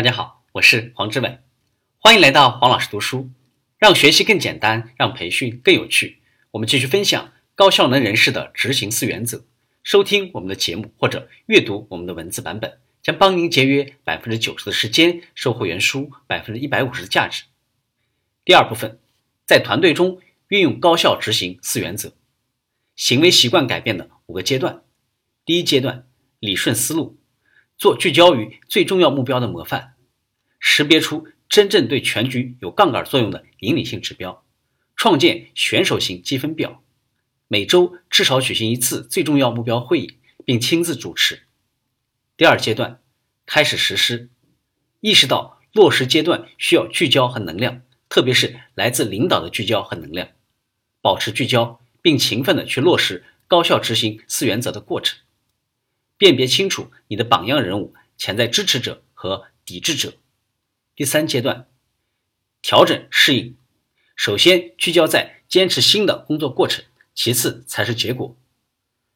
[0.00, 1.40] 大家好，我是黄志伟，
[1.98, 3.28] 欢迎来到黄老师读书，
[3.76, 6.22] 让学习更简单，让培训更有趣。
[6.52, 9.44] 我们继续分享高效能人士的执行四原则。
[9.82, 17.44] 收听我们的节目或者阅读我们的文字版本，将帮您节约百分之九十的时间，收获原书百分之一百五十的价值。
[18.42, 18.98] 第二部分，
[19.44, 22.14] 在团队中运用高效执行四原则，
[22.96, 24.82] 行为习惯改变的五个阶段。
[25.44, 26.06] 第一阶段，
[26.38, 27.19] 理顺思路。
[27.80, 29.94] 做聚焦于最重要目标的模范，
[30.58, 34.44] 识别出真正对全局有杠杆作用的引领性指标，
[34.96, 36.82] 创建选手型积分表，
[37.48, 41.44] 每周至少举行一次最重要目标会议，并亲自主持。
[42.36, 43.00] 第二阶段
[43.46, 44.28] 开始实施，
[45.00, 50.28] 意识到落实阶段需要聚焦和能量，特别是来自领导的聚焦和能量，
[51.00, 55.18] 保持聚焦，并勤奋的去落实高效执行四原则的过程。
[56.20, 60.12] 辨别清楚你的榜样人物、潜在支持者和抵制者。
[60.94, 61.66] 第三阶段，
[62.60, 63.56] 调整适应。
[64.14, 68.36] 首先聚焦在坚持新的工作过程，其次才是结果。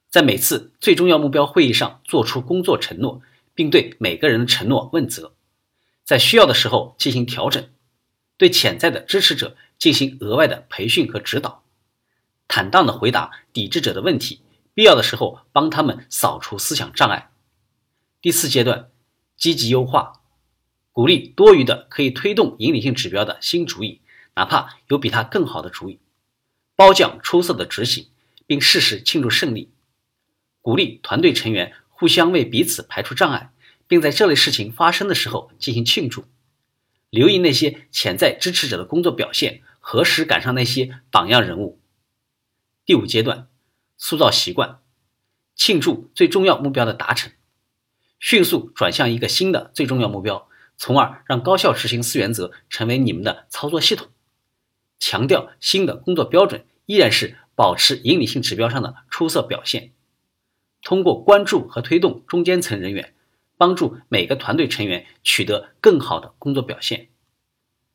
[0.08, 3.20] 在每次最重要目标会议上做出工作承诺，
[3.54, 5.34] 并对每个人的承诺问责。
[6.04, 7.68] 在需要的时候进行调整，
[8.38, 11.64] 对潜在的支持者进行额外的培训和指导，
[12.48, 14.40] 坦荡地回答抵制者的问题。
[14.74, 17.30] 必要的时候，帮他们扫除思想障碍。
[18.20, 18.90] 第四阶段，
[19.36, 20.20] 积极优化，
[20.90, 24.00] 鼓励多余的可以推动引领性指标的新主意，
[24.34, 26.00] 哪怕有比他更好的主意，
[26.74, 28.08] 褒奖出色的执行，
[28.46, 29.70] 并适时庆祝胜利。
[30.60, 33.52] 鼓励团队成员互相为彼此排除障碍，
[33.86, 36.24] 并在这类事情发生的时候进行庆祝。
[37.10, 41.78] 留意那些潜在支持者的工作表现，何时赶上那些榜样人物。
[42.84, 43.46] 第五阶段。
[43.96, 44.80] 塑造习惯，
[45.54, 47.32] 庆祝最重要目标的达成，
[48.18, 54.08] 迅速转向一个新的最重要目标，从而让高效执行四原则成为你们的操作系统。
[54.98, 59.92] 强调新的工作标准依然是保持引领性指标上的出色表现。
[60.82, 63.14] 通过关注和推动中间层人员，
[63.56, 67.08] 帮助每个团队成员取得更好的工作表现。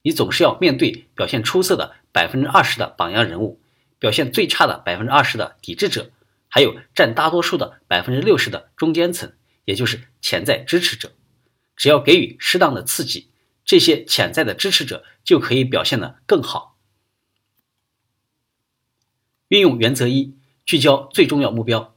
[0.02, 3.60] 你总是要面对表现出色的百分之二十的榜样人物。
[4.00, 6.12] 表现最差的百分之二十的抵制者，
[6.48, 9.34] 还有占大多数的百分之六十的中间层，
[9.66, 11.12] 也就是潜在支持者。
[11.76, 13.30] 只要给予适当的刺激，
[13.64, 16.78] 这些潜在的支持者就可以表现得更好。
[19.50, 21.96] 运用原则一，聚焦最重要目标。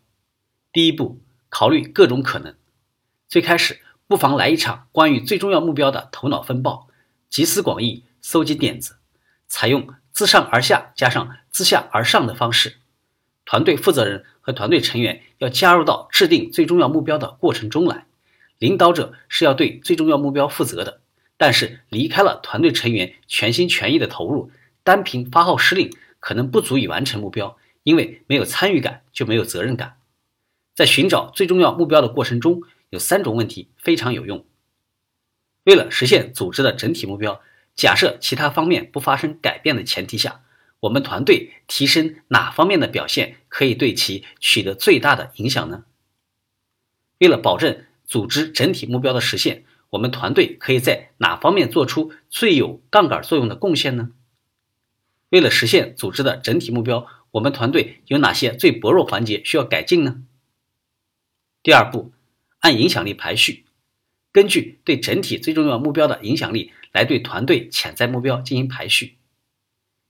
[0.73, 2.57] 第一步，考虑各种可能。
[3.29, 6.89] 最开始，不妨来一场关于最重要目标的头脑风暴，
[7.29, 8.99] 集思广益，搜集点子，
[9.49, 9.87] 采用。
[10.13, 12.77] 自上而下加上自下而上的方式，
[13.47, 18.07] 团队负责人和团队成员要加入到制定最重要目标的过程中来。
[18.59, 21.01] 领导者是要对最重要目标负责的，
[21.37, 24.53] 但是离开了团队成员全心全意的投入，
[24.85, 25.91] 单凭发号施令
[26.21, 29.97] 可能不足以完成目标，因为没有参与感就没有责任感。
[30.75, 34.45] 在寻找最重要目标的过程中，有三种问题非常有用。
[35.65, 37.41] 为了实现组织的整体目标。
[37.75, 40.43] 假设其他方面不发生改变的前提下，
[40.81, 45.85] 我们团队提升哪方面的表现可以对其取得最大的影响呢？
[47.19, 54.11] 为了保证组织整体目标的实现，我们团队可以在哪方面做出最有杠杆作用的贡献呢？
[55.31, 60.23] 为了实现组织的整体目标，我们团队有哪些最薄弱环节需要改进呢？
[61.63, 62.13] 第二步，
[62.59, 63.65] 按影响力排序，
[64.31, 66.73] 根据对整体最重要目标的影响力。
[66.93, 69.19] 来对团队潜在目标进行排序。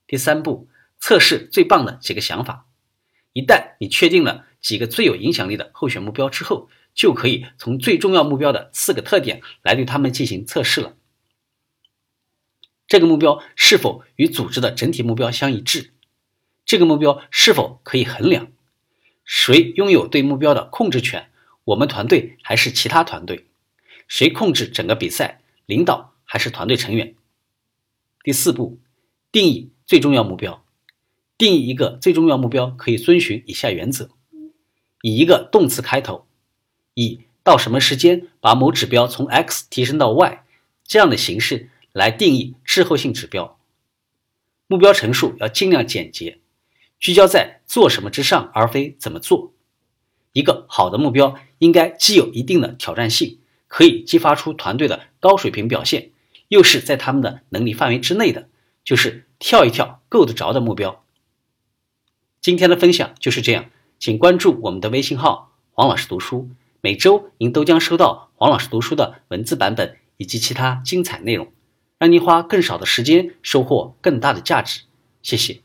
[0.07, 2.67] 第三步，测试最棒的几个想法。
[3.33, 10.95] 一旦你确定了几个最有影响力的候选目标之后，就可以从最重要目标的四个特点来对他们进行测试了。
[12.87, 15.93] 这个目标是否与组织的整体目标相一致？
[16.67, 18.53] 这个目标是否可以衡量？
[19.25, 21.31] 谁拥有对目标的控制权？
[21.65, 23.47] 我们团队还是其他团队？
[24.07, 25.41] 谁控制整个比赛？
[25.65, 26.12] 领导？
[26.33, 27.15] 还是团队成员。
[28.23, 28.79] 第四步，
[29.31, 30.65] 定义最重要目标。
[31.37, 34.09] 定义一个最重要目标可以遵循以下原则：
[35.03, 36.27] 以一个动词开头，
[36.95, 40.43] 以到什么时间把某指标从 X 提升到 Y
[40.85, 43.61] 这样的形式来定义滞后性指标。
[44.67, 46.39] 目标陈述要尽量简洁，
[46.99, 49.53] 聚焦在做什么之上，而非怎么做。
[50.33, 53.39] 一个好的目标应该既有一定的挑战性，
[53.69, 56.12] 可以激发出团队的高水平表现。
[56.53, 58.47] 又是在他们的能力范围之内的，
[58.85, 61.03] 就是跳一跳够得着的目标。
[62.43, 66.51] 今天的分享就是这样，请关注我们的微信号“黄老师读书”，
[66.83, 71.51] 每周您都将收到黄老师读书的文字版本以及其他精彩内容，
[71.97, 74.83] 让您花更少的时间收获更大的价值。
[75.23, 75.62] 谢谢。